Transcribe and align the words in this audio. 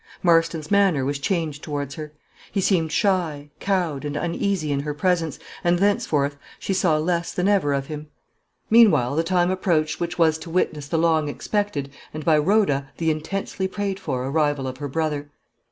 Marston's 0.23 0.71
manner 0.71 1.05
was 1.05 1.19
changed 1.19 1.61
towards 1.61 1.93
her; 1.93 2.11
he 2.51 2.59
seemed 2.59 2.91
shy, 2.91 3.51
cowed, 3.59 4.03
and 4.03 4.15
uneasy 4.17 4.71
in 4.71 4.79
her 4.79 4.95
presence, 4.95 5.37
and 5.63 5.77
thenceforth 5.77 6.37
she 6.57 6.73
saw 6.73 6.97
less 6.97 7.31
than 7.31 7.47
ever 7.47 7.71
of 7.71 7.85
him. 7.85 8.07
Meanwhile 8.67 9.15
the 9.15 9.23
time 9.23 9.51
approached 9.51 9.99
which 9.99 10.17
was 10.17 10.39
to 10.39 10.49
witness 10.49 10.87
the 10.87 10.97
long 10.97 11.29
expected, 11.29 11.91
and, 12.15 12.25
by 12.25 12.39
Rhoda, 12.39 12.89
the 12.97 13.11
intensely 13.11 13.67
prayed 13.67 13.99
for 13.99 14.25
arrival 14.25 14.65
of 14.65 14.77
her 14.77 14.87
brother. 14.87 15.29